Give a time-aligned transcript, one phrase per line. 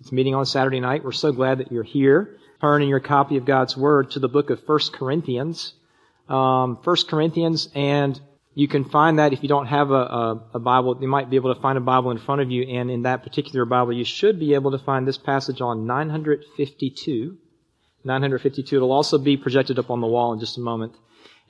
[0.00, 1.04] It's meeting on Saturday night.
[1.04, 2.38] We're so glad that you're here.
[2.62, 5.74] Turn in your copy of God's Word to the book of 1 Corinthians.
[6.26, 8.18] Um, 1 Corinthians, and
[8.54, 11.36] you can find that if you don't have a, a, a, Bible, you might be
[11.36, 14.04] able to find a Bible in front of you, and in that particular Bible, you
[14.04, 17.36] should be able to find this passage on 952.
[18.02, 18.76] 952.
[18.76, 20.94] It'll also be projected up on the wall in just a moment.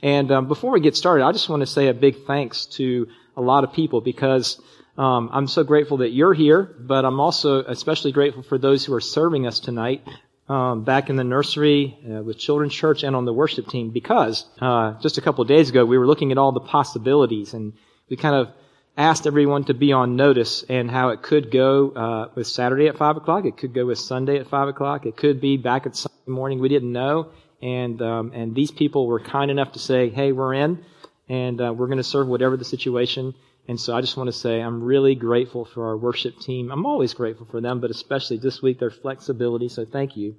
[0.02, 3.06] And um, before we get started, I just want to say a big thanks to
[3.36, 4.60] a lot of people because
[5.00, 8.92] um, I'm so grateful that you're here, but I'm also especially grateful for those who
[8.92, 10.06] are serving us tonight
[10.46, 14.44] um, back in the nursery uh, with Children's Church and on the worship team because
[14.60, 17.72] uh, just a couple days ago we were looking at all the possibilities and
[18.10, 18.52] we kind of
[18.94, 22.98] asked everyone to be on notice and how it could go uh, with Saturday at
[22.98, 23.46] 5 o'clock.
[23.46, 25.06] It could go with Sunday at 5 o'clock.
[25.06, 26.60] It could be back at Sunday morning.
[26.60, 27.30] We didn't know.
[27.62, 30.84] And, um, and these people were kind enough to say, hey, we're in
[31.26, 33.34] and uh, we're going to serve whatever the situation
[33.70, 36.72] and so I just want to say I'm really grateful for our worship team.
[36.72, 39.68] I'm always grateful for them, but especially this week, their flexibility.
[39.68, 40.34] So thank you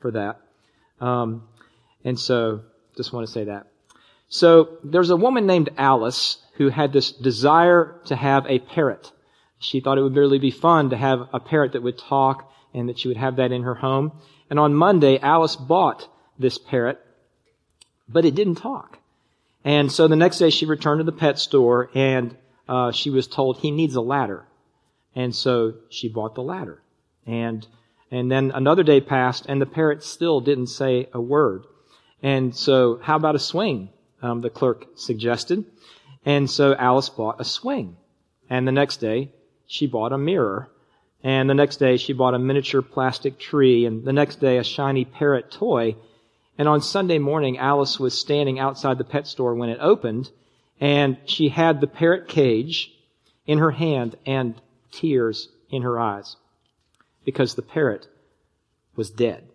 [0.00, 0.40] for that.
[1.00, 1.46] Um,
[2.04, 2.62] and so
[2.96, 3.68] just want to say that.
[4.28, 9.12] So there's a woman named Alice who had this desire to have a parrot.
[9.60, 12.88] She thought it would really be fun to have a parrot that would talk and
[12.88, 14.10] that she would have that in her home.
[14.50, 16.98] And on Monday, Alice bought this parrot,
[18.08, 18.98] but it didn't talk.
[19.64, 22.36] And so the next day she returned to the pet store and
[22.68, 24.46] uh, she was told he needs a ladder.
[25.14, 26.82] And so she bought the ladder.
[27.26, 27.66] And,
[28.10, 31.64] and then another day passed and the parrot still didn't say a word.
[32.22, 33.90] And so how about a swing?
[34.22, 35.64] Um, the clerk suggested.
[36.24, 37.96] And so Alice bought a swing.
[38.48, 39.32] And the next day
[39.66, 40.70] she bought a mirror.
[41.24, 43.84] And the next day she bought a miniature plastic tree.
[43.84, 45.96] And the next day a shiny parrot toy.
[46.58, 50.30] And on Sunday morning, Alice was standing outside the pet store when it opened
[50.80, 52.92] and she had the parrot cage
[53.46, 56.36] in her hand and tears in her eyes
[57.24, 58.06] because the parrot
[58.96, 59.48] was dead.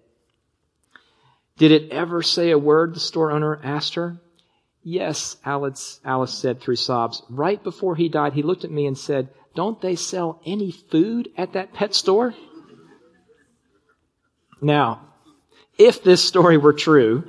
[1.58, 2.94] Did it ever say a word?
[2.94, 4.18] The store owner asked her.
[4.84, 7.22] Yes, Alice, Alice said through sobs.
[7.30, 11.30] Right before he died, he looked at me and said, Don't they sell any food
[11.36, 12.34] at that pet store?
[14.62, 15.02] Now,
[15.78, 17.26] if this story were true,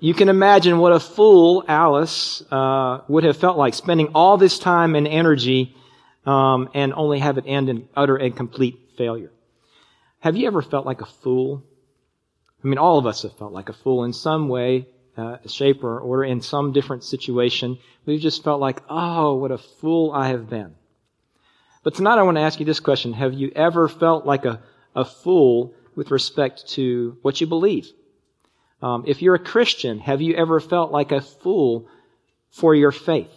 [0.00, 4.58] you can imagine what a fool Alice uh, would have felt like spending all this
[4.58, 5.74] time and energy
[6.26, 9.30] um, and only have it end in utter and complete failure.
[10.20, 11.62] Have you ever felt like a fool?
[12.62, 15.84] I mean, all of us have felt like a fool in some way, uh, shape,
[15.84, 17.78] or order, in some different situation.
[18.04, 20.74] We've just felt like, oh, what a fool I have been.
[21.84, 23.12] But tonight I want to ask you this question.
[23.12, 24.60] Have you ever felt like a,
[24.94, 27.88] a fool with respect to what you believe?
[28.82, 31.88] Um, if you're a Christian, have you ever felt like a fool
[32.50, 33.32] for your faith?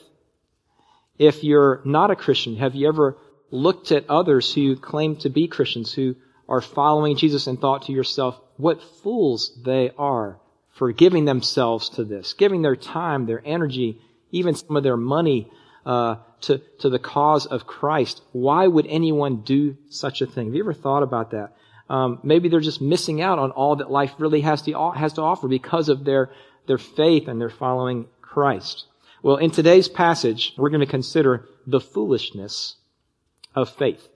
[1.18, 3.18] If you're not a Christian, have you ever
[3.52, 6.16] looked at others who claim to be Christians, who
[6.48, 10.40] are following Jesus, and thought to yourself, what fools they are
[10.72, 14.00] for giving themselves to this, giving their time, their energy,
[14.32, 15.50] even some of their money
[15.86, 18.22] uh, to, to the cause of Christ.
[18.32, 20.48] Why would anyone do such a thing?
[20.48, 21.54] Have you ever thought about that?
[21.90, 25.22] Um, maybe they're just missing out on all that life really has to, has to
[25.22, 26.32] offer because of their,
[26.68, 28.86] their faith and their following Christ.
[29.24, 32.76] Well, in today's passage, we're going to consider the foolishness
[33.56, 34.08] of faith.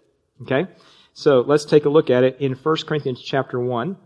[0.44, 0.68] Okay?
[1.14, 3.98] So let's take a look at it in 1 Corinthians chapter 1.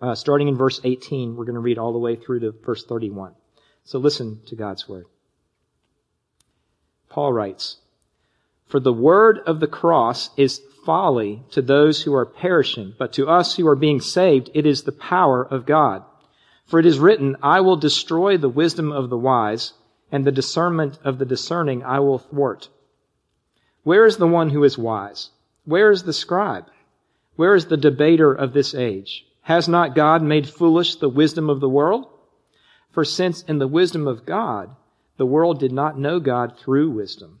[0.00, 2.84] Uh, starting in verse 18, we're going to read all the way through to verse
[2.84, 3.34] 31.
[3.84, 5.06] So listen to God's word.
[7.08, 7.78] Paul writes,
[8.68, 13.26] For the word of the cross is folly to those who are perishing, but to
[13.26, 16.04] us who are being saved, it is the power of God.
[16.66, 19.72] For it is written, I will destroy the wisdom of the wise,
[20.12, 22.68] and the discernment of the discerning I will thwart.
[23.84, 25.30] Where is the one who is wise?
[25.64, 26.66] Where is the scribe?
[27.36, 29.26] Where is the debater of this age?
[29.42, 32.06] Has not God made foolish the wisdom of the world?
[32.90, 34.76] For since in the wisdom of God,
[35.16, 37.40] the world did not know God through wisdom,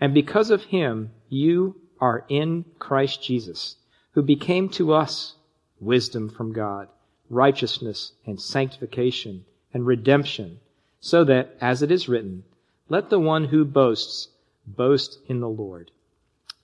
[0.00, 3.76] And because of him, you are in Christ Jesus,
[4.12, 5.34] who became to us
[5.80, 6.88] wisdom from God,
[7.30, 10.60] righteousness and sanctification and redemption,
[11.00, 12.44] so that, as it is written,
[12.88, 14.28] let the one who boasts
[14.66, 15.90] boast in the Lord.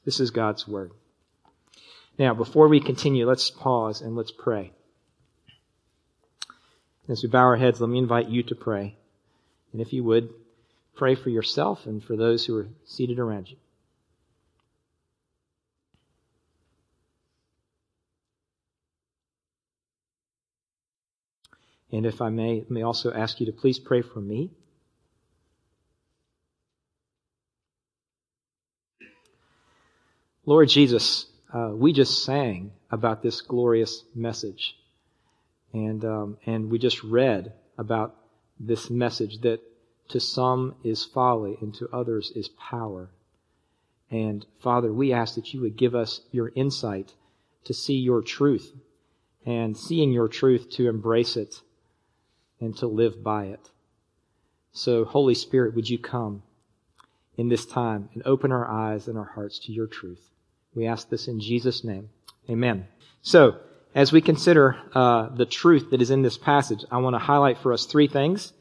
[0.04, 0.92] This is God's word.
[2.18, 4.72] Now, before we continue, let's pause and let's pray.
[7.08, 8.96] As we bow our heads, let me invite you to pray.
[9.72, 10.28] And if you would,
[10.94, 13.56] pray for yourself and for those who are seated around you.
[21.92, 24.50] And if I may, me also ask you to please pray for me.
[30.44, 34.74] Lord Jesus, uh, we just sang about this glorious message.
[35.72, 38.16] And, um, and we just read about
[38.58, 39.60] this message that
[40.12, 43.10] to some is folly and to others is power.
[44.10, 47.14] And Father, we ask that you would give us your insight
[47.64, 48.72] to see your truth
[49.44, 51.62] and seeing your truth to embrace it
[52.60, 53.70] and to live by it.
[54.72, 56.42] So, Holy Spirit, would you come
[57.36, 60.30] in this time and open our eyes and our hearts to your truth?
[60.74, 62.08] We ask this in Jesus' name.
[62.48, 62.86] Amen.
[63.20, 63.56] So,
[63.94, 67.58] as we consider uh, the truth that is in this passage, I want to highlight
[67.58, 68.52] for us three things.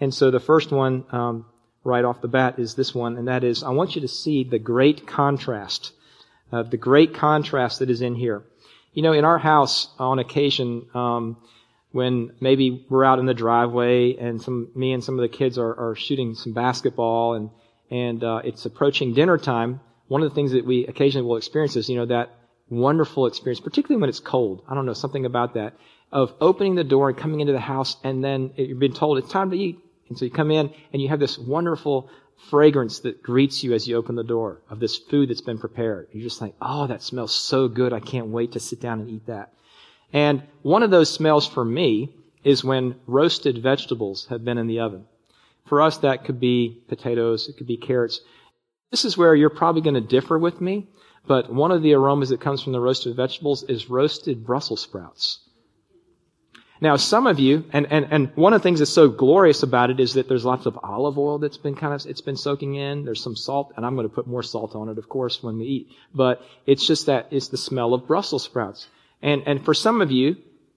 [0.00, 1.46] And so the first one, um,
[1.84, 4.44] right off the bat, is this one, and that is I want you to see
[4.44, 5.92] the great contrast,
[6.52, 8.42] uh, the great contrast that is in here.
[8.92, 11.36] You know, in our house, on occasion, um,
[11.92, 15.58] when maybe we're out in the driveway and some me and some of the kids
[15.58, 17.50] are, are shooting some basketball and
[17.90, 21.74] and uh, it's approaching dinner time, one of the things that we occasionally will experience
[21.76, 22.34] is, you know, that
[22.68, 24.62] wonderful experience, particularly when it's cold.
[24.68, 25.74] I don't know, something about that,
[26.12, 29.30] of opening the door and coming into the house and then you've been told it's
[29.30, 29.78] time to eat.
[30.08, 32.10] And so you come in and you have this wonderful
[32.50, 36.08] fragrance that greets you as you open the door of this food that's been prepared.
[36.12, 37.92] You're just like, oh, that smells so good.
[37.92, 39.52] I can't wait to sit down and eat that.
[40.12, 42.14] And one of those smells for me
[42.44, 45.04] is when roasted vegetables have been in the oven.
[45.66, 48.20] For us, that could be potatoes, it could be carrots.
[48.90, 50.86] This is where you're probably going to differ with me,
[51.26, 55.40] but one of the aromas that comes from the roasted vegetables is roasted Brussels sprouts.
[56.80, 59.90] Now, some of you, and, and, and one of the things that's so glorious about
[59.90, 62.76] it is that there's lots of olive oil that's been kind of, it's been soaking
[62.76, 63.04] in.
[63.04, 65.58] There's some salt, and I'm going to put more salt on it, of course, when
[65.58, 65.88] we eat.
[66.14, 68.86] But it's just that, it's the smell of Brussels sprouts.
[69.20, 70.36] And, and for some of you,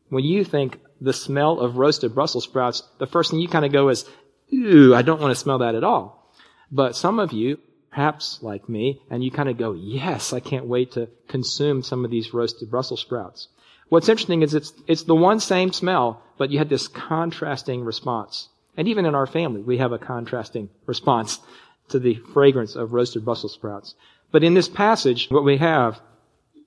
[0.10, 3.72] when you think the smell of roasted Brussels sprouts, the first thing you kind of
[3.72, 4.06] go is,
[4.54, 6.34] ooh, I don't want to smell that at all.
[6.72, 7.60] But some of you,
[7.92, 12.06] perhaps like me, and you kind of go, yes, I can't wait to consume some
[12.06, 13.50] of these roasted Brussels sprouts.
[13.92, 18.48] What's interesting is it's, it's the one same smell, but you had this contrasting response.
[18.78, 21.42] And even in our family, we have a contrasting response
[21.90, 23.96] to the fragrance of roasted Brussels sprouts.
[24.32, 26.00] But in this passage, what we have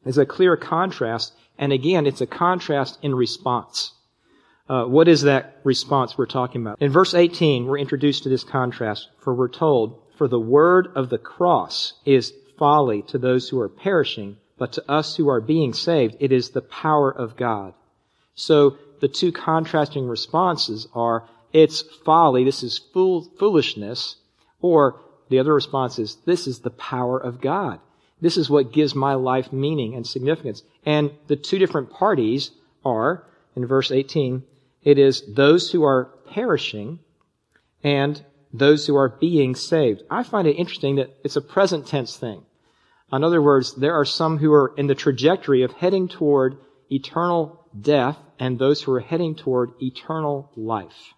[0.05, 3.95] is a clear contrast, and again, it's a contrast in response.
[4.69, 6.83] Uh, what is that response we're talking about?
[6.83, 11.09] In verse 18, we're introduced to this contrast, for we're told, for the word of
[11.09, 15.73] the cross is folly to those who are perishing, but to us who are being
[15.73, 17.75] saved, it is the power of God.
[18.35, 24.17] So the two contrasting responses are, it's folly, this is fool, foolishness,
[24.61, 27.81] or the other response is, this is the power of God.
[28.21, 30.63] This is what gives my life meaning and significance.
[30.87, 32.51] And the two different parties
[32.85, 33.25] are,
[33.57, 34.43] in verse 18,
[34.83, 37.01] it is those who are perishing
[37.83, 40.03] and those who are being saved.
[40.11, 42.43] I find it interesting that it's a present tense thing.
[43.15, 46.57] In other words, there are some who are in the trajectory of heading toward
[46.91, 51.15] eternal death and those who are heading toward eternal life.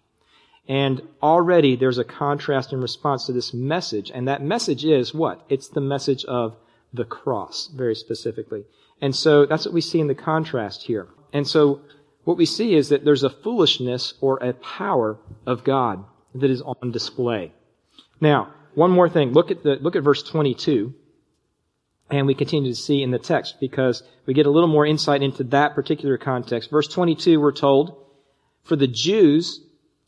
[0.67, 4.11] And already there's a contrast in response to this message.
[4.13, 5.45] And that message is what?
[5.49, 6.55] It's the message of
[6.93, 8.65] the cross, very specifically.
[9.01, 11.07] And so that's what we see in the contrast here.
[11.31, 11.81] And so
[12.23, 16.03] what we see is that there's a foolishness or a power of God
[16.35, 17.53] that is on display.
[18.19, 19.31] Now, one more thing.
[19.31, 20.93] Look at the, look at verse 22.
[22.09, 25.21] And we continue to see in the text because we get a little more insight
[25.21, 26.69] into that particular context.
[26.69, 27.97] Verse 22, we're told,
[28.63, 29.61] for the Jews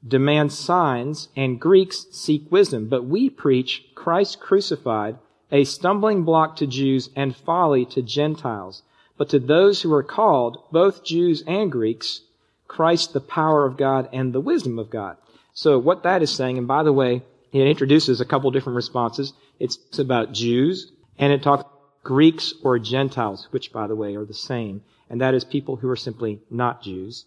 [0.08, 5.18] demand signs and Greeks seek wisdom, but we preach Christ crucified,
[5.52, 8.84] a stumbling block to Jews and folly to Gentiles.
[9.18, 12.22] But to those who are called, both Jews and Greeks,
[12.68, 15.18] Christ the power of God and the wisdom of God.
[15.54, 19.34] So what that is saying, and by the way, it introduces a couple different responses.
[19.60, 21.66] It's about Jews, and it talks
[22.10, 25.88] Greeks or Gentiles, which, by the way, are the same, and that is people who
[25.88, 27.26] are simply not Jews.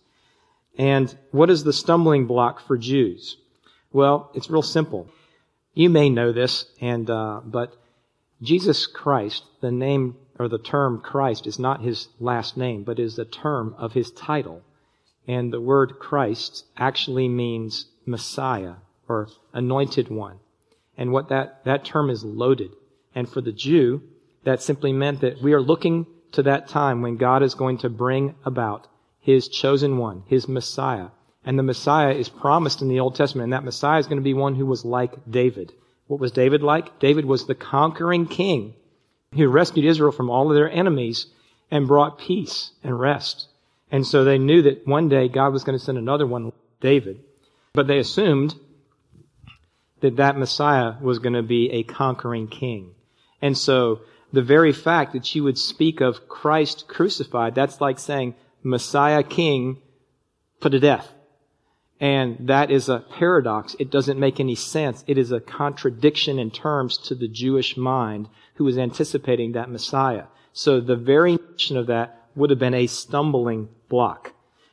[0.76, 3.36] And what is the stumbling block for Jews?
[3.92, 5.08] Well, it's real simple.
[5.72, 7.76] You may know this, and uh, but
[8.42, 13.14] Jesus Christ, the name or the term Christ, is not his last name, but is
[13.14, 14.62] the term of his title.
[15.28, 18.74] And the word Christ actually means Messiah
[19.08, 20.40] or anointed one.
[20.98, 22.72] And what that, that term is loaded.
[23.14, 24.02] And for the Jew,
[24.44, 27.88] that simply meant that we are looking to that time when God is going to
[27.88, 28.88] bring about
[29.20, 31.08] his chosen one, his Messiah.
[31.44, 34.24] And the Messiah is promised in the Old Testament, and that Messiah is going to
[34.24, 35.72] be one who was like David.
[36.06, 36.98] What was David like?
[36.98, 38.74] David was the conquering king
[39.34, 41.26] who rescued Israel from all of their enemies
[41.70, 43.48] and brought peace and rest.
[43.90, 47.20] And so they knew that one day God was going to send another one, David.
[47.72, 48.54] But they assumed
[50.00, 52.94] that that Messiah was going to be a conquering king.
[53.40, 54.00] And so
[54.32, 59.82] the very fact that you would speak of Christ crucified, that's like saying Messiah king
[60.60, 61.12] put to death.
[62.00, 63.76] And that is a paradox.
[63.78, 65.04] It doesn't make any sense.
[65.06, 70.24] It is a contradiction in terms to the Jewish mind who was anticipating that Messiah.
[70.52, 74.32] So the very notion of that would have been a stumbling block.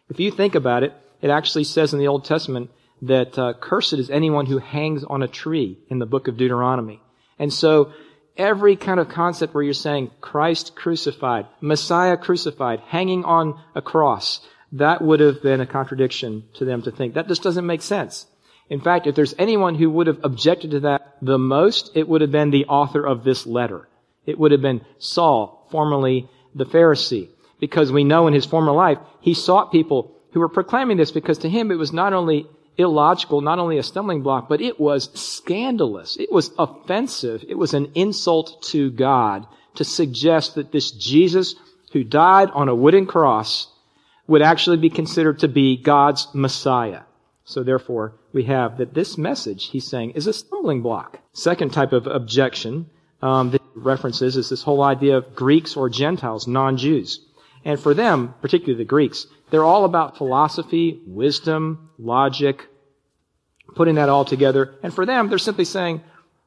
[0.10, 3.94] If you think about it, it actually says in the Old Testament that uh, cursed
[3.94, 7.02] is anyone who hangs on a tree in the book of Deuteronomy.
[7.38, 7.94] And so
[8.40, 14.42] every kind of concept where you're saying Christ crucified, Messiah crucified, hanging on a cross,
[14.72, 17.14] that would have been a contradiction to them to think.
[17.14, 18.26] That just doesn't make sense.
[18.70, 22.22] In fact, if there's anyone who would have objected to that the most, it would
[22.22, 23.88] have been the author of this letter.
[24.26, 27.30] It would have been Saul, formerly the Pharisee,
[27.60, 31.40] because we know in his former life, he sought people who were proclaiming this because
[31.40, 32.48] to him it was not only
[32.80, 36.18] illogical, not only a stumbling block, but it was scandalous.
[36.18, 37.44] It was offensive.
[37.48, 39.46] It was an insult to God
[39.76, 41.56] to suggest that this Jesus
[41.92, 43.68] who died on a wooden cross
[44.28, 47.02] would actually be considered to be God's Messiah.
[47.46, 51.20] So therefore, we have that this message, he's saying, is a stumbling block.
[51.34, 52.90] Second type of objection
[53.22, 57.26] um, that references is this whole idea of Greeks or Gentiles, non-Jews.
[57.66, 62.68] And for them, particularly the Greeks, they're all about philosophy, wisdom, logic,
[63.76, 64.76] putting that all together.
[64.84, 66.02] And for them, they're simply saying,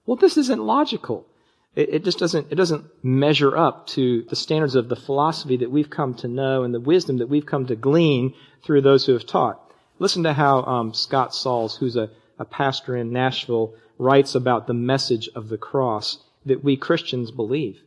[0.07, 1.27] well, this isn't logical.
[1.75, 5.71] It, it, just doesn't, it doesn't measure up to the standards of the philosophy that
[5.71, 9.13] we've come to know and the wisdom that we've come to glean through those who
[9.13, 9.61] have taught.
[9.99, 14.75] Listen to how um, Scott Sauls, who's a, a pastor in Nashville, writes about the
[14.75, 17.81] message of the cross that we Christians believe.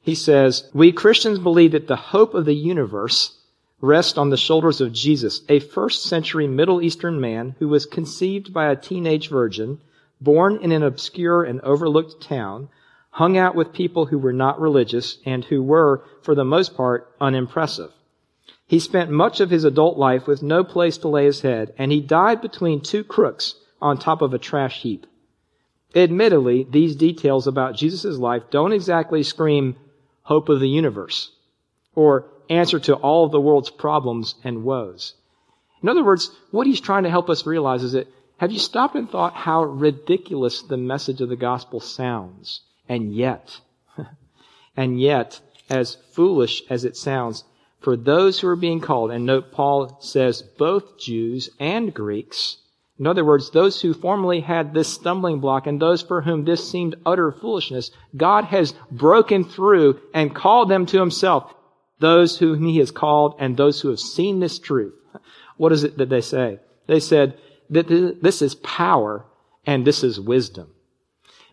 [0.00, 3.37] He says, We Christians believe that the hope of the universe
[3.80, 8.52] rests on the shoulders of Jesus, a first century Middle Eastern man who was conceived
[8.52, 9.78] by a teenage virgin,
[10.20, 12.68] born in an obscure and overlooked town,
[13.10, 17.12] hung out with people who were not religious and who were, for the most part,
[17.20, 17.92] unimpressive.
[18.66, 21.90] He spent much of his adult life with no place to lay his head, and
[21.90, 25.06] he died between two crooks on top of a trash heap.
[25.94, 29.76] Admittedly, these details about Jesus' life don't exactly scream
[30.22, 31.30] hope of the universe
[31.94, 35.14] or answer to all of the world's problems and woes.
[35.82, 38.94] In other words, what he's trying to help us realize is that have you stopped
[38.94, 42.62] and thought how ridiculous the message of the gospel sounds?
[42.88, 43.60] And yet,
[44.76, 47.44] and yet, as foolish as it sounds,
[47.80, 52.58] for those who are being called, and note Paul says both Jews and Greeks,
[52.98, 56.68] in other words, those who formerly had this stumbling block and those for whom this
[56.68, 61.54] seemed utter foolishness, God has broken through and called them to himself.
[62.00, 64.94] Those whom he has called and those who have seen this truth.
[65.56, 66.60] What is it that they say?
[66.86, 67.38] They said
[67.70, 67.88] that
[68.22, 69.24] this is power
[69.66, 70.70] and this is wisdom.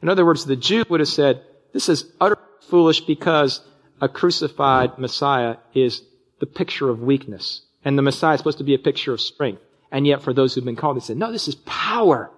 [0.01, 1.41] In other words, the Jew would have said,
[1.73, 2.37] this is utter
[2.69, 3.61] foolish because
[3.99, 6.03] a crucified Messiah is
[6.39, 7.63] the picture of weakness.
[7.83, 9.61] And the Messiah is supposed to be a picture of strength.
[9.91, 12.31] And yet for those who've been called, they said, no, this is power.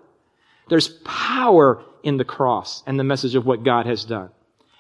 [0.70, 4.30] There's power in the cross and the message of what God has done.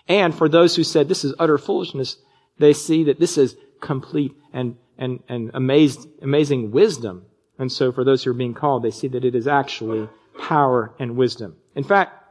[0.08, 2.18] And for those who said this is utter foolishness,
[2.60, 7.26] they see that this is complete and, and, and amazed, amazing wisdom.
[7.60, 10.10] And so for those who are being called, they see that it is actually
[10.40, 11.56] power and wisdom.
[11.76, 12.24] In fact,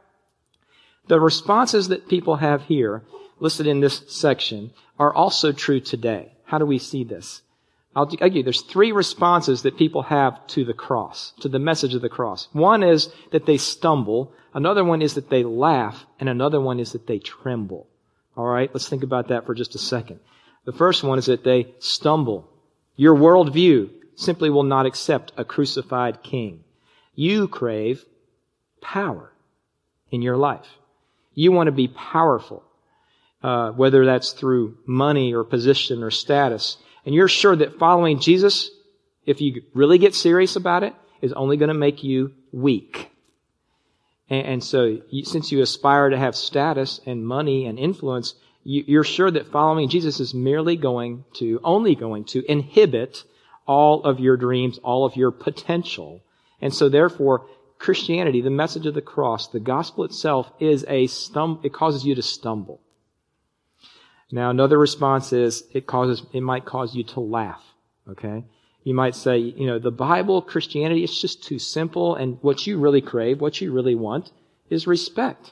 [1.07, 3.03] the responses that people have here,
[3.39, 6.33] listed in this section, are also true today.
[6.45, 7.41] How do we see this?
[7.95, 12.03] I'll you, there's three responses that people have to the cross, to the message of
[12.03, 12.47] the cross.
[12.53, 16.91] One is that they stumble, another one is that they laugh, and another one is
[16.91, 17.87] that they tremble.
[18.37, 20.19] Alright, let's think about that for just a second.
[20.65, 22.47] The first one is that they stumble.
[22.95, 26.63] Your worldview simply will not accept a crucified king.
[27.15, 28.05] You crave
[28.79, 29.31] power
[30.11, 30.67] in your life.
[31.33, 32.63] You want to be powerful.
[33.43, 36.77] uh, whether that's through money or position or status.
[37.05, 38.69] And you're sure that following Jesus,
[39.25, 43.11] if you really get serious about it, is only going to make you weak.
[44.29, 49.31] And, so, since you aspire to have status and money and influence, you, you're sure
[49.31, 53.23] that following Jesus is merely going to, only going to inhibit
[53.65, 56.21] all of your dreams, all of your potential.
[56.59, 57.47] And so therefore,
[57.79, 62.15] Christianity, the message of the cross, the gospel itself is a stum- it causes you
[62.15, 62.81] to stumble.
[64.31, 67.63] Now another response is it causes, it might cause you to laugh.
[68.09, 68.43] Okay?
[68.83, 72.79] You might say, you know, the Bible, Christianity, it's just too simple and what you
[72.79, 74.31] really crave, what you really want
[74.69, 75.51] is respect.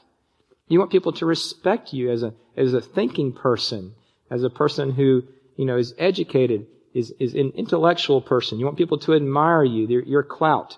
[0.68, 3.94] You want people to respect you as a, as a thinking person,
[4.30, 5.22] as a person who,
[5.56, 8.58] you know, is educated, is, is an intellectual person.
[8.58, 10.76] You want people to admire you, your, your clout.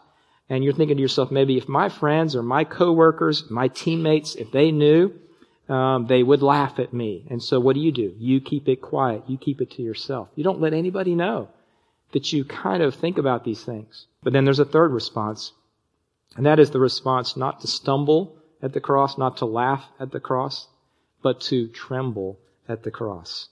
[0.50, 4.50] And you're thinking to yourself, maybe if my friends or my coworkers, my teammates, if
[4.50, 5.12] they knew,
[5.68, 7.26] um, they would laugh at me.
[7.30, 8.14] And so what do you do?
[8.18, 9.24] You keep it quiet.
[9.28, 10.28] You keep it to yourself.
[10.34, 11.48] You don't let anybody know
[12.12, 14.06] that you kind of think about these things.
[14.22, 15.52] But then there's a third response.
[16.36, 20.12] And that is the response not to stumble at the cross, not to laugh at
[20.12, 20.68] the cross,
[21.22, 22.38] but to tremble
[22.68, 23.48] at the cross.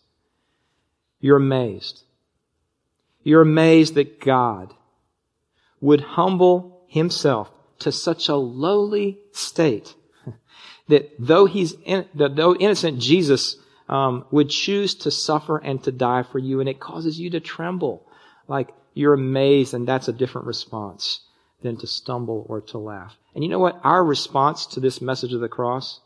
[1.21, 2.03] You're amazed.
[3.23, 4.75] You're amazed that God
[5.81, 9.95] would humble himself to such a lowly state
[10.89, 13.57] that though he's in, that though innocent Jesus
[13.89, 17.41] um, would choose to suffer and to die for you, and it causes you to
[17.41, 18.06] tremble,
[18.49, 21.21] like you're amazed, and that's a different response
[21.63, 23.17] than to stumble or to laugh.
[23.35, 23.81] And you know what?
[23.85, 26.01] Our response to this message of the cross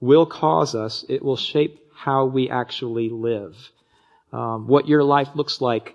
[0.00, 1.04] will cause us.
[1.08, 3.70] It will shape how we actually live.
[4.32, 5.94] Um, what your life looks like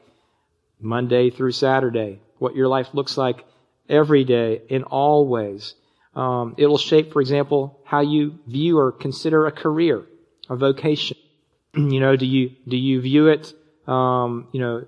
[0.79, 3.45] Monday through Saturday, what your life looks like
[3.89, 5.75] every day in all ways.
[6.15, 10.05] Um, it will shape, for example, how you view or consider a career,
[10.49, 11.17] a vocation.
[11.73, 13.53] you know, do you do you view it,
[13.87, 14.85] um, you know,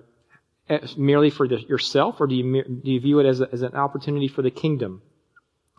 [0.98, 3.76] merely for the, yourself, or do you do you view it as, a, as an
[3.76, 5.02] opportunity for the kingdom?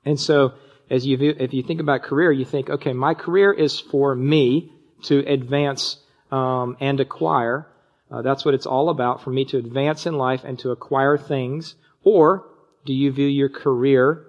[0.04, 0.54] And so,
[0.88, 4.14] as you view, if you think about career, you think, okay, my career is for
[4.14, 4.72] me
[5.04, 5.98] to advance
[6.30, 7.66] um, and acquire.
[8.10, 11.16] Uh, that's what it's all about for me to advance in life and to acquire
[11.16, 11.76] things.
[12.02, 12.46] Or
[12.84, 14.26] do you view your career?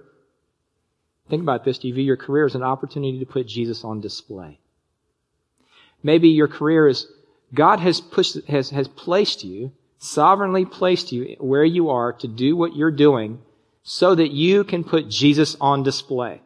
[1.29, 1.79] Think about this.
[1.79, 4.59] Do you view your career as an opportunity to put Jesus on display?
[6.03, 7.07] Maybe your career is
[7.53, 9.71] God has pushed, has, has placed you,
[10.03, 13.39] sovereignly placed you where you are to do what you're doing
[13.83, 16.41] so that you can put Jesus on display.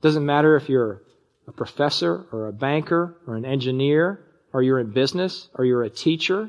[0.00, 1.02] Doesn't matter if you're
[1.48, 4.20] a professor or a banker or an engineer
[4.52, 6.48] or you're in business, or you're a teacher,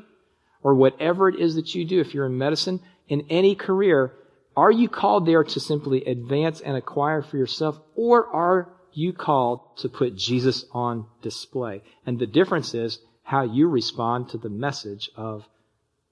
[0.62, 4.12] or whatever it is that you do, if you're in medicine, in any career,
[4.56, 9.76] are you called there to simply advance and acquire for yourself, or are you called
[9.78, 11.82] to put Jesus on display?
[12.06, 15.44] And the difference is how you respond to the message of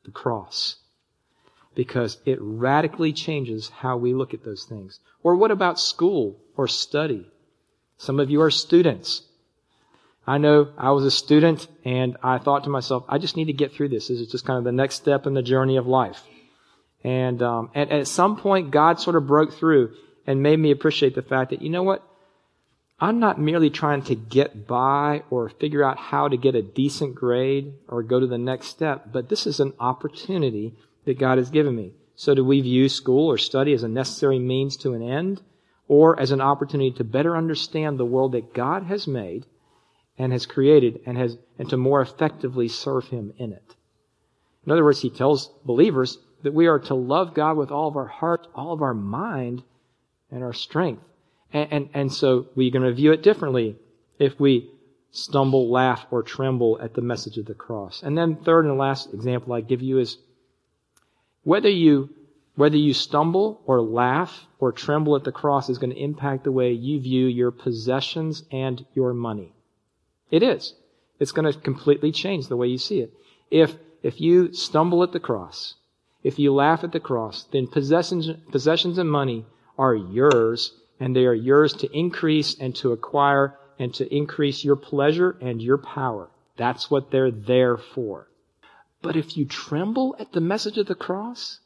[0.04, 0.76] the cross.
[1.76, 4.98] Because it radically changes how we look at those things.
[5.22, 7.30] Or what about school or study?
[7.98, 9.22] Some of you are students.
[10.26, 13.52] I know I was a student and I thought to myself, I just need to
[13.52, 14.08] get through this.
[14.08, 16.20] This is just kind of the next step in the journey of life.
[17.04, 19.94] And, um, and at some point, God sort of broke through
[20.26, 22.02] and made me appreciate the fact that, you know what?
[23.04, 27.14] I'm not merely trying to get by or figure out how to get a decent
[27.14, 31.50] grade or go to the next step, but this is an opportunity that God has
[31.50, 31.92] given me.
[32.14, 35.42] So do we view school or study as a necessary means to an end
[35.86, 39.44] or as an opportunity to better understand the world that God has made
[40.16, 43.76] and has created and has, and to more effectively serve Him in it.
[44.64, 47.96] In other words, He tells believers that we are to love God with all of
[47.96, 49.62] our heart, all of our mind,
[50.30, 51.02] and our strength.
[51.54, 53.76] And, and, and so we're going to view it differently
[54.18, 54.70] if we
[55.12, 58.02] stumble, laugh, or tremble at the message of the cross.
[58.02, 60.18] And then third and last example I give you is
[61.44, 62.10] whether you
[62.56, 66.52] whether you stumble or laugh or tremble at the cross is going to impact the
[66.52, 69.52] way you view your possessions and your money.
[70.30, 70.74] It is.
[71.18, 73.12] It's going to completely change the way you see it.
[73.50, 75.74] If, if you stumble at the cross,
[76.22, 79.44] if you laugh at the cross, then possessions, possessions and money
[79.76, 84.76] are yours, and they are yours to increase and to acquire and to increase your
[84.76, 86.30] pleasure and your power.
[86.56, 88.28] That's what they're there for.
[89.02, 91.60] But if you tremble at the message of the cross,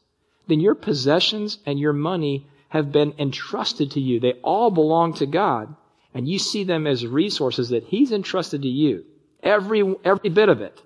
[0.47, 4.19] then your possessions and your money have been entrusted to you.
[4.19, 5.75] They all belong to God
[6.13, 9.05] and you see them as resources that He's entrusted to you,
[9.43, 10.81] every, every bit of it,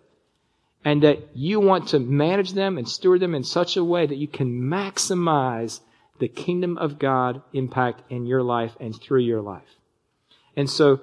[0.84, 4.18] and that you want to manage them and steward them in such a way that
[4.18, 5.80] you can maximize
[6.20, 9.80] the kingdom of God impact in your life and through your life.
[10.56, 11.02] And so,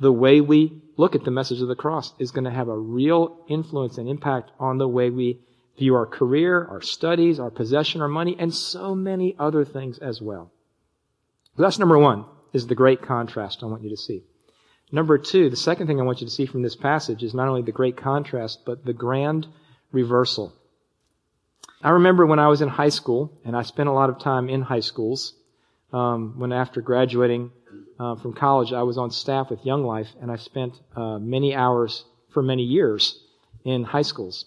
[0.00, 2.76] the way we look at the message of the cross is going to have a
[2.76, 5.40] real influence and impact on the way we
[5.78, 10.20] view our career, our studies, our possession, our money, and so many other things as
[10.20, 10.50] well.
[11.56, 14.24] That's number one, is the great contrast I want you to see.
[14.90, 17.48] Number two, the second thing I want you to see from this passage is not
[17.48, 19.46] only the great contrast, but the grand
[19.90, 20.52] reversal.
[21.82, 24.48] I remember when I was in high school, and I spent a lot of time
[24.48, 25.34] in high schools,
[25.92, 27.50] um, when after graduating
[27.98, 31.54] uh, from college, I was on staff with Young Life, and I spent uh, many
[31.54, 33.20] hours for many years
[33.64, 34.44] in high schools.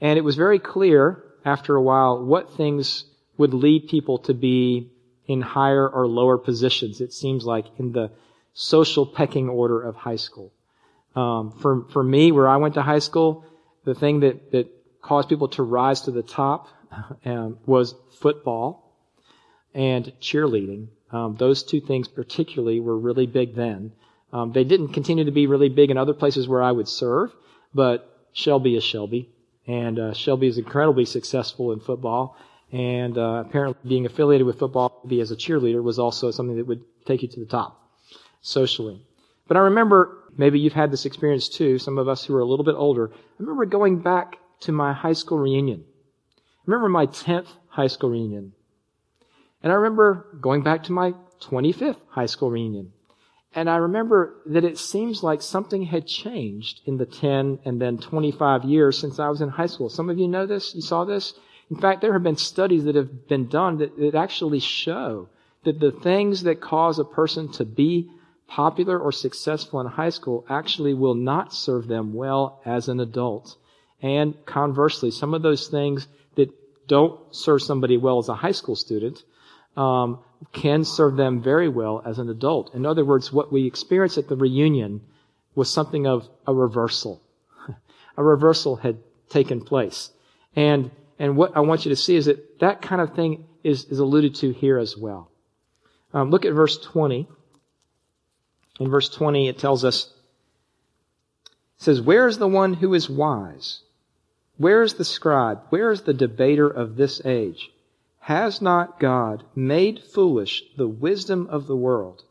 [0.00, 3.04] And it was very clear after a while what things
[3.36, 4.90] would lead people to be
[5.26, 8.10] in higher or lower positions, it seems like, in the
[8.54, 10.52] social pecking order of high school.
[11.16, 13.44] Um, for, for me, where I went to high school,
[13.84, 16.68] the thing that, that caused people to rise to the top
[17.24, 18.96] um, was football
[19.74, 20.88] and cheerleading.
[21.10, 23.92] Um, those two things particularly were really big then.
[24.32, 27.34] Um, they didn't continue to be really big in other places where I would serve,
[27.72, 29.30] but Shelby is Shelby,
[29.66, 32.36] and uh, Shelby is incredibly successful in football.
[32.70, 36.66] And uh, apparently, being affiliated with football, be as a cheerleader, was also something that
[36.66, 37.90] would take you to the top
[38.42, 39.00] socially.
[39.46, 41.78] But I remember, maybe you've had this experience too.
[41.78, 43.10] Some of us who are a little bit older.
[43.10, 45.84] I remember going back to my high school reunion.
[46.36, 48.52] I remember my 10th high school reunion.
[49.62, 52.92] And I remember going back to my 25th high school reunion.
[53.54, 57.98] And I remember that it seems like something had changed in the 10 and then
[57.98, 59.88] 25 years since I was in high school.
[59.88, 60.74] Some of you know this?
[60.74, 61.34] You saw this?
[61.70, 65.28] In fact, there have been studies that have been done that, that actually show
[65.64, 68.10] that the things that cause a person to be
[68.46, 73.56] popular or successful in high school actually will not serve them well as an adult.
[74.00, 76.06] And conversely, some of those things
[76.36, 76.50] that
[76.86, 79.22] don't serve somebody well as a high school student
[79.76, 80.20] um,
[80.52, 82.74] can serve them very well as an adult.
[82.74, 85.00] In other words, what we experienced at the reunion
[85.54, 87.22] was something of a reversal.
[88.16, 90.10] a reversal had taken place.
[90.54, 93.84] And, and what I want you to see is that that kind of thing is,
[93.86, 95.30] is alluded to here as well.
[96.14, 97.28] Um, look at verse 20.
[98.80, 100.12] In verse 20, it tells us,
[101.46, 103.82] it says, Where is the one who is wise?
[104.58, 105.62] Where is the scribe?
[105.70, 107.70] Where is the debater of this age?
[108.22, 112.24] Has not God made foolish the wisdom of the world?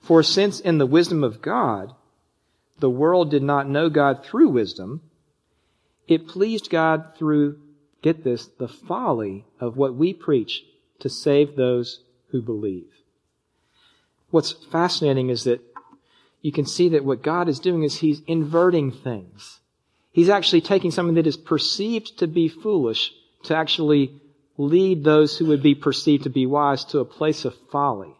[0.00, 1.94] For since in the wisdom of God,
[2.80, 5.00] the world did not know God through wisdom,
[6.08, 7.60] it pleased God through,
[8.02, 10.64] get this, the folly of what we preach
[10.98, 12.90] to save those who believe.
[14.30, 15.60] What's fascinating is that
[16.40, 19.60] you can see that what God is doing is He's inverting things.
[20.12, 23.12] He's actually taking something that is perceived to be foolish
[23.44, 24.20] to actually
[24.58, 28.14] lead those who would be perceived to be wise to a place of folly,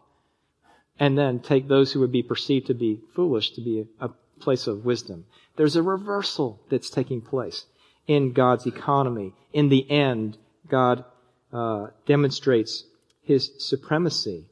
[0.99, 4.67] and then take those who would be perceived to be foolish to be a, place
[4.67, 5.25] of wisdom.
[5.55, 7.65] There's a reversal that's taking place
[8.07, 9.31] in God's economy.
[9.53, 11.05] In the end, God
[11.53, 12.83] uh, demonstrates
[13.21, 14.43] His supremacy.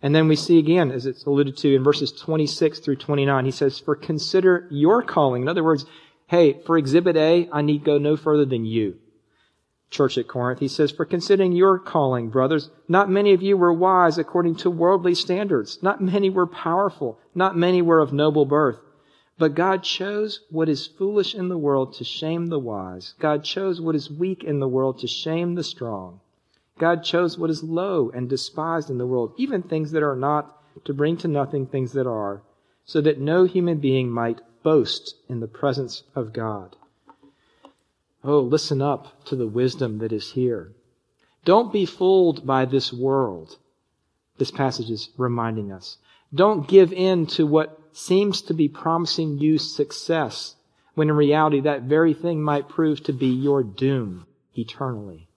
[0.00, 3.50] And then we see again, as it's alluded to in verses 26 through 29, he
[3.50, 5.42] says, For consider your calling.
[5.42, 5.84] In other words,
[6.26, 8.98] hey, for exhibit A, I need go no further than you
[9.90, 10.60] church at Corinth.
[10.60, 14.70] He says, For considering your calling, brothers, not many of you were wise according to
[14.70, 15.78] worldly standards.
[15.82, 17.18] Not many were powerful.
[17.34, 18.80] Not many were of noble birth.
[19.38, 23.14] But God chose what is foolish in the world to shame the wise.
[23.18, 26.20] God chose what is weak in the world to shame the strong.
[26.78, 30.52] God chose what is low and despised in the world, even things that are not,
[30.84, 32.42] to bring to nothing things that are,
[32.84, 36.74] so that no human being might boast in the presence of God.
[38.24, 40.72] Oh, listen up to the wisdom that is here.
[41.44, 43.58] Don't be fooled by this world.
[44.38, 45.98] This passage is reminding us.
[46.34, 50.56] Don't give in to what seems to be promising you success,
[50.96, 54.26] when in reality that very thing might prove to be your doom
[54.58, 55.28] eternally.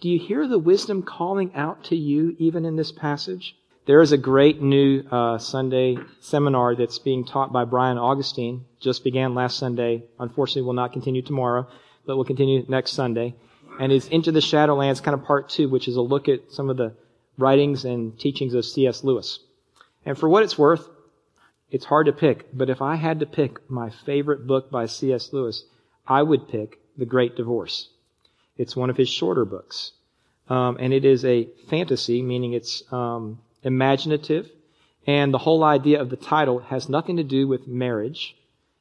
[0.00, 3.56] Do you hear the wisdom calling out to you even in this passage?
[3.86, 8.64] There is a great new uh, Sunday seminar that's being taught by Brian Augustine.
[8.80, 10.04] Just began last Sunday.
[10.18, 11.66] Unfortunately, will not continue tomorrow
[12.06, 13.34] but we'll continue next Sunday.
[13.80, 16.70] And it's Into the Shadowlands, kind of part two, which is a look at some
[16.70, 16.94] of the
[17.36, 19.02] writings and teachings of C.S.
[19.02, 19.40] Lewis.
[20.06, 20.88] And for what it's worth,
[21.70, 25.32] it's hard to pick, but if I had to pick my favorite book by C.S.
[25.32, 25.64] Lewis,
[26.06, 27.88] I would pick The Great Divorce.
[28.56, 29.92] It's one of his shorter books.
[30.48, 34.50] Um, and it is a fantasy, meaning it's um, imaginative.
[35.06, 38.36] And the whole idea of the title has nothing to do with marriage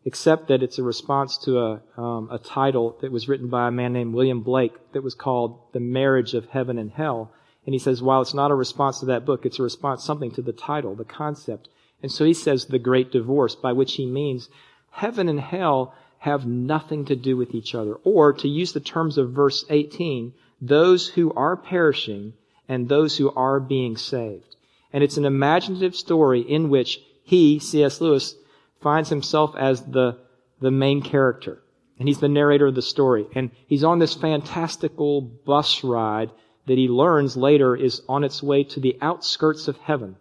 [0.06, 3.72] except that it's a response to a, um, a title that was written by a
[3.72, 7.32] man named William Blake that was called The Marriage of Heaven and Hell.
[7.66, 10.32] And he says, while it's not a response to that book, it's a response something
[10.32, 11.70] to the title, the concept.
[12.02, 14.50] And so he says the great divorce, by which he means
[14.92, 17.96] heaven and hell have nothing to do with each other.
[18.04, 22.34] Or, to use the terms of verse 18, those who are perishing
[22.68, 24.53] and those who are being saved.
[24.94, 28.00] And it's an imaginative story in which he, C.S.
[28.00, 28.36] Lewis,
[28.80, 30.20] finds himself as the,
[30.62, 31.62] the main character.
[32.00, 33.26] And he's the narrator of the story.
[33.34, 36.32] And he's on this fantastical bus ride
[36.68, 40.16] that he learns later is on its way to the outskirts of heaven.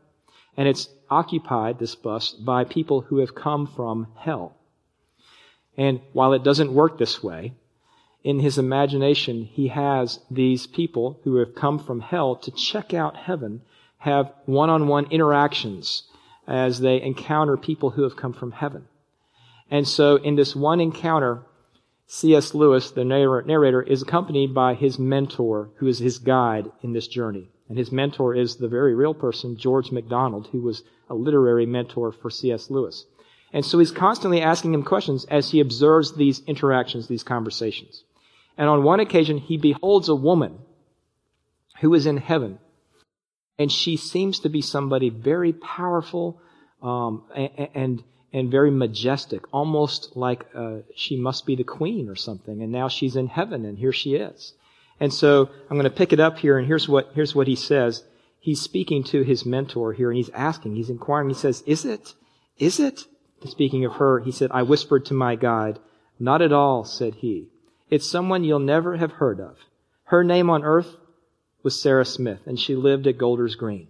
[0.57, 4.57] And it's occupied, this bus, by people who have come from hell.
[5.77, 7.55] And while it doesn't work this way,
[8.25, 13.17] in his imagination, he has these people who have come from hell to check out
[13.17, 13.63] heaven,
[14.03, 16.03] have one on one interactions
[16.49, 18.87] as they encounter people who have come from heaven.
[19.71, 21.43] And so, in this one encounter,
[22.07, 22.53] C.S.
[22.53, 27.49] Lewis, the narrator, is accompanied by his mentor, who is his guide in this journey.
[27.69, 32.11] And his mentor is the very real person, George MacDonald, who was a literary mentor
[32.11, 32.71] for C.S.
[32.71, 33.07] Lewis.
[33.53, 38.03] And so he's constantly asking him questions as he observes these interactions, these conversations.
[38.59, 40.59] And on one occasion, he beholds a woman
[41.81, 42.59] who is in heaven.
[43.63, 46.41] And she seems to be somebody very powerful
[46.83, 52.61] um, and, and, very majestic, almost like uh, she must be the queen or something.
[52.61, 54.55] And now she's in heaven, and here she is.
[54.99, 57.55] And so I'm going to pick it up here, and here's what, here's what he
[57.55, 58.03] says.
[58.41, 61.29] He's speaking to his mentor here, and he's asking, he's inquiring.
[61.29, 62.15] He says, Is it?
[62.59, 63.05] Is it?
[63.45, 65.79] Speaking of her, he said, I whispered to my guide,
[66.19, 67.47] Not at all, said he.
[67.91, 69.57] It's someone you'll never have heard of.
[70.07, 70.97] Her name on earth
[71.63, 73.89] was Sarah Smith, and she lived at Golders Green.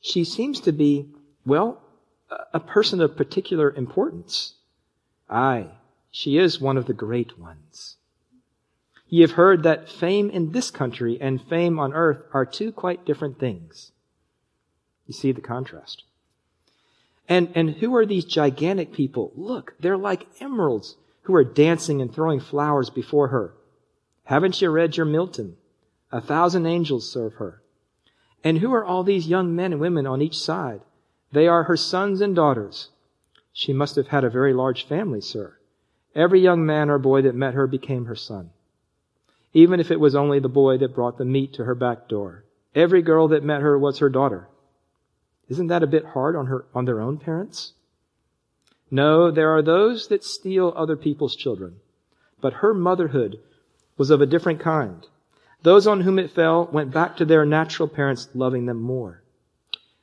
[0.00, 1.06] She seems to be,
[1.46, 1.80] well,
[2.52, 4.54] a person of particular importance.
[5.30, 5.70] Aye,
[6.10, 7.96] she is one of the great ones.
[9.08, 13.04] Ye have heard that fame in this country and fame on earth are two quite
[13.04, 13.92] different things.
[15.06, 16.04] You see the contrast.
[17.28, 19.32] And, and who are these gigantic people?
[19.36, 23.54] Look, they're like emeralds who are dancing and throwing flowers before her.
[24.24, 25.56] Haven't you read your Milton?
[26.12, 27.62] A thousand angels serve her.
[28.44, 30.82] And who are all these young men and women on each side?
[31.32, 32.90] They are her sons and daughters.
[33.52, 35.56] She must have had a very large family, sir.
[36.14, 38.50] Every young man or boy that met her became her son.
[39.54, 42.44] Even if it was only the boy that brought the meat to her back door.
[42.74, 44.48] Every girl that met her was her daughter.
[45.48, 47.72] Isn't that a bit hard on her, on their own parents?
[48.90, 51.76] No, there are those that steal other people's children.
[52.42, 53.38] But her motherhood
[53.96, 55.06] was of a different kind.
[55.62, 59.22] Those on whom it fell went back to their natural parents, loving them more.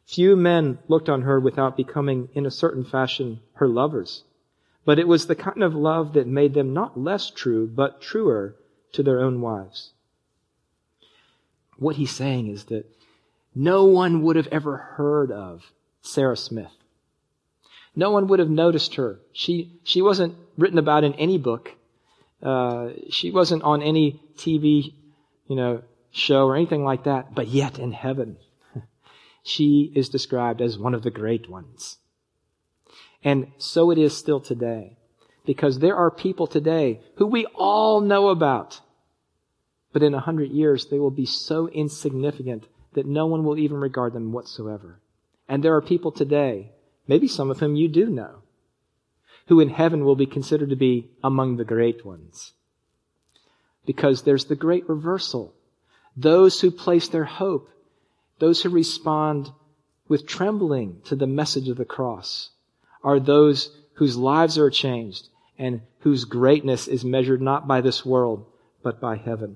[0.05, 4.23] Few men looked on her without becoming, in a certain fashion, her lovers.
[4.85, 8.55] But it was the kind of love that made them not less true, but truer
[8.93, 9.91] to their own wives.
[11.77, 12.85] What he's saying is that
[13.53, 16.71] no one would have ever heard of Sarah Smith.
[17.95, 19.19] No one would have noticed her.
[19.33, 21.75] She, she wasn't written about in any book.
[22.41, 24.93] Uh, she wasn't on any TV,
[25.49, 25.81] you know,
[26.11, 27.35] show or anything like that.
[27.35, 28.37] But yet in heaven,
[29.43, 31.97] she is described as one of the great ones.
[33.23, 34.95] And so it is still today.
[35.45, 38.79] Because there are people today who we all know about.
[39.91, 43.77] But in a hundred years, they will be so insignificant that no one will even
[43.77, 44.99] regard them whatsoever.
[45.47, 46.71] And there are people today,
[47.07, 48.43] maybe some of whom you do know,
[49.47, 52.53] who in heaven will be considered to be among the great ones.
[53.89, 55.51] Because there's the great reversal.
[56.15, 57.71] Those who place their hope,
[58.37, 59.49] those who respond
[60.07, 62.51] with trembling to the message of the cross,
[63.03, 68.45] are those whose lives are changed and whose greatness is measured not by this world,
[68.83, 69.55] but by heaven.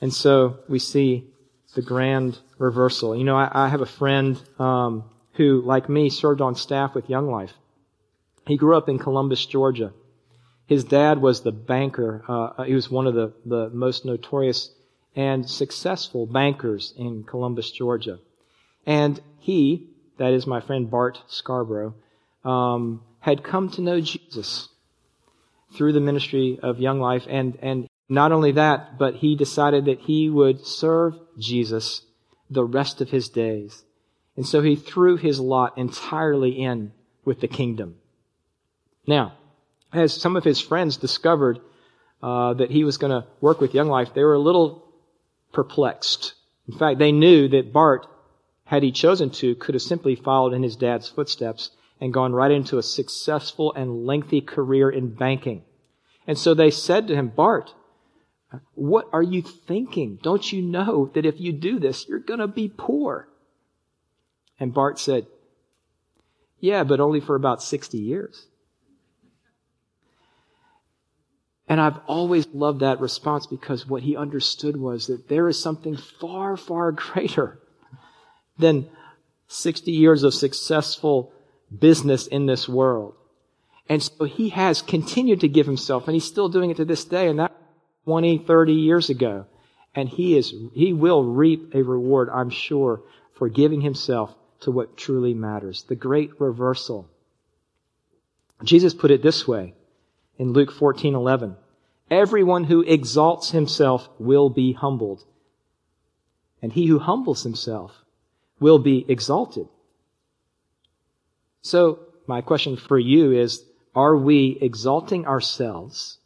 [0.00, 1.28] And so we see
[1.76, 3.16] the grand reversal.
[3.16, 7.08] You know, I, I have a friend um, who, like me, served on staff with
[7.08, 7.52] Young Life.
[8.48, 9.92] He grew up in Columbus, Georgia.
[10.68, 12.22] His dad was the banker.
[12.28, 14.70] Uh, he was one of the, the most notorious
[15.16, 18.18] and successful bankers in Columbus, Georgia.
[18.86, 21.94] And he, that is my friend Bart Scarborough,
[22.44, 24.68] um, had come to know Jesus
[25.74, 30.00] through the ministry of Young Life, and, and not only that, but he decided that
[30.00, 32.02] he would serve Jesus
[32.50, 33.84] the rest of his days.
[34.36, 36.92] And so he threw his lot entirely in
[37.24, 37.96] with the kingdom.
[39.06, 39.37] Now,
[39.92, 41.60] as some of his friends discovered
[42.22, 44.92] uh, that he was going to work with Young Life, they were a little
[45.52, 46.34] perplexed.
[46.66, 48.06] In fact, they knew that Bart,
[48.64, 51.70] had he chosen to, could have simply followed in his dad's footsteps
[52.00, 55.62] and gone right into a successful and lengthy career in banking.
[56.26, 57.74] And so they said to him, Bart,
[58.74, 60.18] what are you thinking?
[60.22, 63.28] Don't you know that if you do this, you're going to be poor?
[64.60, 65.26] And Bart said,
[66.60, 68.46] Yeah, but only for about 60 years.
[71.68, 75.96] And I've always loved that response because what he understood was that there is something
[75.96, 77.58] far, far greater
[78.58, 78.88] than
[79.48, 81.32] 60 years of successful
[81.76, 83.14] business in this world.
[83.88, 87.04] And so he has continued to give himself, and he's still doing it to this
[87.04, 87.52] day, and that
[88.04, 89.46] 20, 30 years ago.
[89.94, 93.02] And he is, he will reap a reward, I'm sure,
[93.34, 95.84] for giving himself to what truly matters.
[95.88, 97.08] The great reversal.
[98.64, 99.74] Jesus put it this way
[100.38, 101.56] in Luke 14, 11.
[102.10, 105.24] Everyone who exalts himself will be humbled.
[106.62, 107.92] And he who humbles himself
[108.58, 109.68] will be exalted.
[111.60, 116.18] So, my question for you is, are we exalting ourselves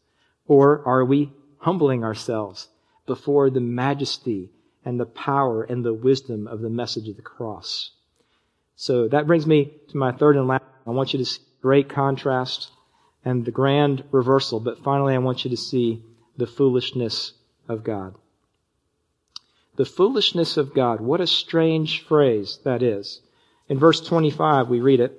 [0.46, 2.68] or are we humbling ourselves
[3.06, 4.50] before the majesty
[4.84, 7.92] and the power and the wisdom of the message of the cross?
[8.76, 10.64] So that brings me to my third and last.
[10.86, 12.72] I want you to see great contrast
[13.24, 16.02] and the grand reversal, but finally I want you to see
[16.36, 17.32] the foolishness
[17.68, 18.14] of God.
[19.76, 21.00] The foolishness of God.
[21.00, 23.20] What a strange phrase that is.
[23.68, 25.18] In verse 25, we read it.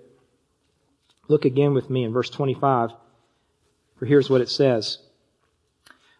[1.28, 2.92] Look again with me in verse 25,
[3.96, 5.00] for here's what it says.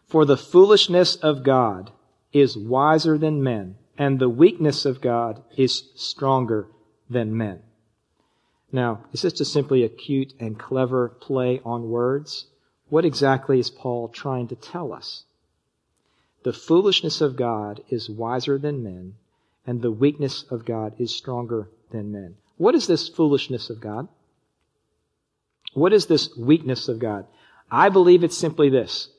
[0.08, 1.92] For the foolishness of God
[2.32, 6.68] is wiser than men, and the weakness of God is stronger
[7.10, 7.62] than men.
[8.74, 12.48] Now, is this just simply a cute and clever play on words?
[12.90, 15.26] What exactly is Paul trying to tell us?
[16.44, 19.14] The foolishness of God is wiser than men,
[19.68, 22.36] and the weakness of God is stronger than men.
[22.58, 24.08] What is this foolishness of God?
[25.76, 27.28] What is this weakness of God?
[27.70, 29.10] I believe it's simply this,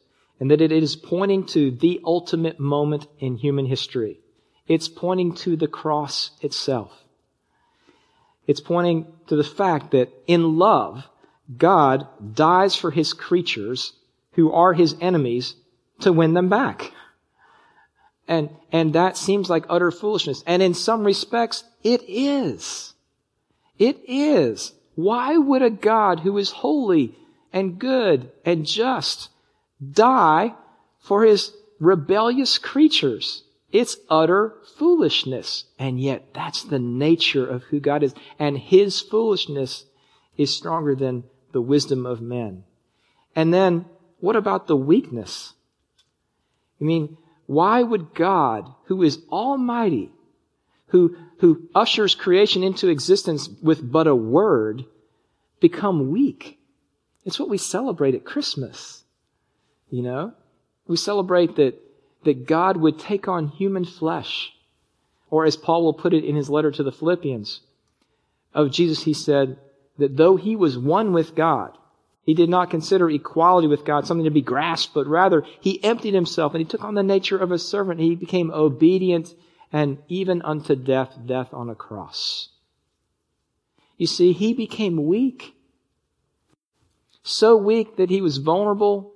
[0.40, 4.18] and that it is pointing to the ultimate moment in human history.
[4.66, 7.03] It's pointing to the cross itself.
[8.46, 11.04] It's pointing to the fact that in love,
[11.56, 13.92] God dies for his creatures
[14.32, 15.54] who are his enemies
[16.00, 16.92] to win them back.
[18.26, 20.42] And, and that seems like utter foolishness.
[20.46, 22.94] And in some respects, it is.
[23.78, 24.72] It is.
[24.94, 27.16] Why would a God who is holy
[27.52, 29.28] and good and just
[29.92, 30.54] die
[31.00, 33.42] for his rebellious creatures?
[33.72, 34.83] It's utter foolishness.
[35.78, 38.14] And yet that's the nature of who God is.
[38.38, 39.84] And his foolishness
[40.36, 42.64] is stronger than the wisdom of men.
[43.36, 43.86] And then
[44.20, 45.54] what about the weakness?
[46.80, 50.10] I mean, why would God, who is almighty,
[50.88, 54.84] who, who ushers creation into existence with but a word,
[55.60, 56.58] become weak?
[57.24, 59.04] It's what we celebrate at Christmas.
[59.90, 60.32] You know?
[60.86, 61.80] We celebrate that
[62.24, 64.52] that God would take on human flesh.
[65.34, 67.60] Or as Paul will put it in his letter to the Philippians,
[68.54, 69.58] of Jesus, he said
[69.98, 71.76] that though he was one with God,
[72.22, 76.14] he did not consider equality with God something to be grasped, but rather he emptied
[76.14, 77.98] himself and he took on the nature of a servant.
[77.98, 79.34] He became obedient
[79.72, 82.50] and even unto death, death on a cross.
[83.96, 85.56] You see, he became weak.
[87.24, 89.12] So weak that he was vulnerable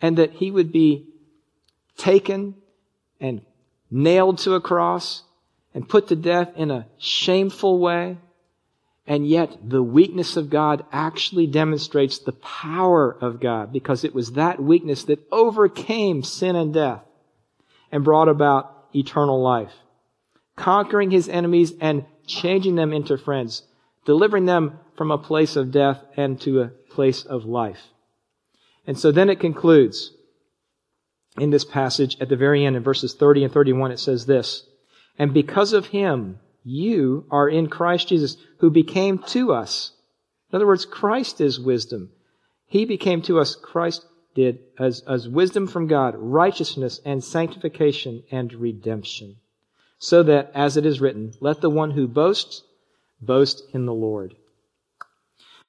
[0.00, 1.08] and that he would be
[1.96, 2.54] taken
[3.20, 3.40] and
[3.90, 5.22] nailed to a cross
[5.74, 8.18] and put to death in a shameful way.
[9.06, 14.32] And yet the weakness of God actually demonstrates the power of God because it was
[14.32, 17.02] that weakness that overcame sin and death
[17.90, 19.72] and brought about eternal life.
[20.56, 23.62] Conquering his enemies and changing them into friends,
[24.04, 27.80] delivering them from a place of death and to a place of life.
[28.86, 30.12] And so then it concludes
[31.40, 34.64] in this passage at the very end in verses 30 and 31, it says this,
[35.18, 39.92] And because of him, you are in Christ Jesus, who became to us.
[40.50, 42.10] In other words, Christ is wisdom.
[42.66, 48.52] He became to us, Christ did, as, as wisdom from God, righteousness and sanctification and
[48.52, 49.36] redemption.
[49.98, 52.62] So that, as it is written, let the one who boasts,
[53.20, 54.36] boast in the Lord.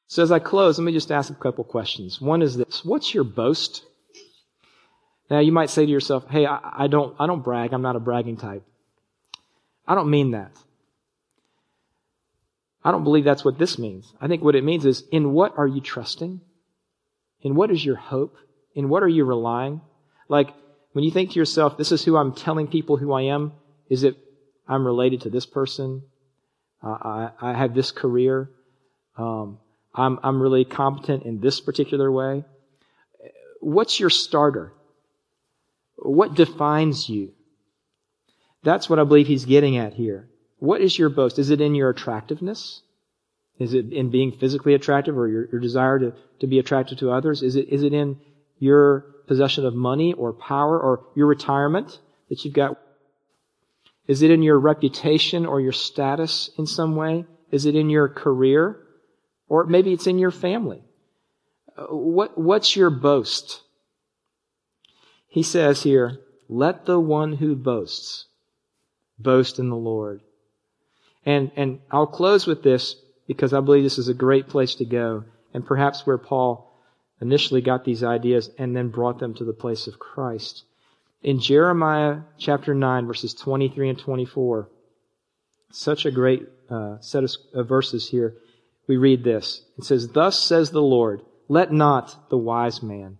[0.08, 2.20] So as I close, let me just ask a couple questions.
[2.20, 2.84] One is this.
[2.84, 3.86] What's your boast?
[5.30, 7.74] Now you might say to yourself, hey, I, I, don't, I don't brag.
[7.74, 8.64] I'm not a bragging type.
[9.88, 10.52] I don't mean that.
[12.84, 14.14] I don't believe that's what this means.
[14.22, 16.42] I think what it means is, in what are you trusting?
[17.42, 18.38] In what is your hope?
[18.74, 19.82] In what are you relying?
[20.30, 20.54] Like,
[20.94, 23.54] when you think to yourself, this is who I'm telling people who I am,
[23.90, 24.18] is it
[24.68, 26.04] I'm related to this person?
[26.84, 28.50] Uh, I, I have this career.
[29.18, 29.60] Um,
[29.94, 32.46] I'm, I'm really competent in this particular way.
[33.60, 34.74] What's your starter?
[36.10, 37.34] What defines you?
[38.64, 40.28] That's what I believe he's getting at here.
[40.58, 41.40] What is your boast?
[41.40, 42.82] Is it in your attractiveness?
[43.60, 47.12] Is it in being physically attractive or your, your desire to, to be attractive to
[47.12, 47.44] others?
[47.44, 48.20] Is it, is it in
[48.58, 52.00] your possession of money or power or your retirement
[52.30, 52.80] that you've got?
[54.08, 57.26] Is it in your reputation or your status in some way?
[57.52, 58.82] Is it in your career?
[59.48, 60.84] Or maybe it's in your family.
[61.78, 63.62] Uh, what, what's your boast?
[65.30, 66.20] He says here,
[66.50, 68.26] let the one who boasts
[69.20, 70.22] boast in the Lord.
[71.26, 72.96] And, and I'll close with this
[73.28, 76.74] because I believe this is a great place to go and perhaps where Paul
[77.22, 80.64] initially got these ideas and then brought them to the place of Christ.
[81.22, 84.70] In Jeremiah chapter 9 verses 23 and 24,
[85.72, 87.24] such a great uh, set
[87.54, 88.36] of verses here,
[88.88, 89.62] we read this.
[89.78, 93.20] It says, Thus says the Lord, let not the wise man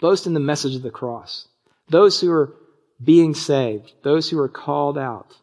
[0.00, 1.48] Boast in the message of the cross.
[1.88, 2.54] Those who are
[3.02, 5.36] being saved, those who are called out.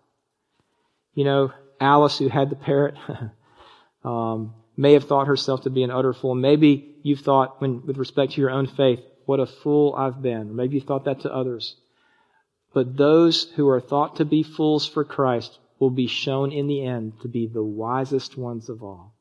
[1.14, 2.96] You know, Alice, who had the parrot,
[4.04, 6.36] um, may have thought herself to be an utter fool.
[6.36, 10.56] Maybe you've thought, when, with respect to your own faith, what a fool I've been.
[10.56, 11.76] Maybe you've thought that to others.
[12.74, 16.86] But those who are thought to be fools for Christ will be shown in the
[16.86, 19.16] end to be the wisest ones of all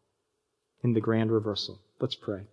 [0.83, 1.81] in the grand reversal.
[1.99, 2.47] Let's pray.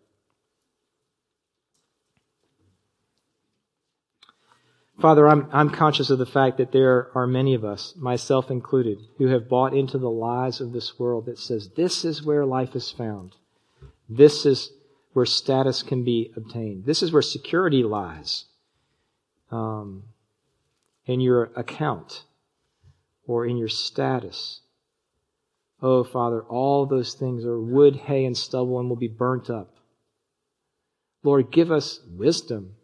[5.00, 8.98] Father, I'm, I'm conscious of the fact that there are many of us, myself included,
[9.20, 12.76] who have bought into the lies of this world that says this is where life
[12.76, 13.36] is found.
[14.10, 14.72] This is
[15.14, 16.86] where status can be obtained.
[16.86, 18.46] This is where security lies
[19.52, 20.04] um,
[21.06, 22.24] in your account
[23.28, 24.62] or in your status.
[25.80, 29.76] Oh, Father, all those things are wood, hay, and stubble and will be burnt up.
[31.22, 32.77] Lord, give us wisdom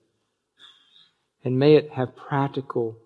[1.44, 2.98] and may it have practical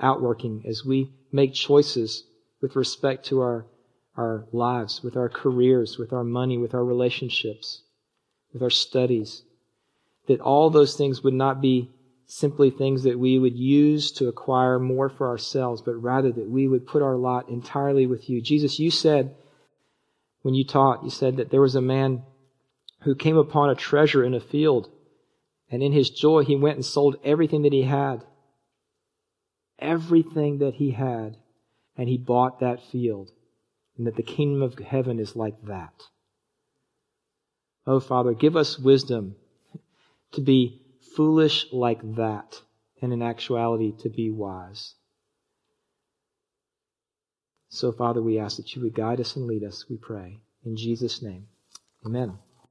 [0.00, 2.24] outworking as we make choices
[2.60, 3.66] with respect to our,
[4.16, 7.82] our lives, with our careers, with our money, with our relationships,
[8.52, 9.42] with our studies.
[10.26, 11.90] That all those things would not be
[12.26, 16.66] simply things that we would use to acquire more for ourselves, but rather that we
[16.66, 18.40] would put our lot entirely with you.
[18.40, 19.34] Jesus, you said,
[20.42, 22.22] when you taught, you said that there was a man
[23.02, 24.88] who came upon a treasure in a field
[25.74, 28.24] and in his joy, he went and sold everything that he had.
[29.80, 31.36] Everything that he had.
[31.96, 33.32] And he bought that field.
[33.98, 36.00] And that the kingdom of heaven is like that.
[37.88, 39.34] Oh, Father, give us wisdom
[40.34, 40.80] to be
[41.16, 42.60] foolish like that,
[43.02, 44.94] and in actuality to be wise.
[47.68, 50.38] So, Father, we ask that you would guide us and lead us, we pray.
[50.64, 51.48] In Jesus' name,
[52.06, 52.38] amen.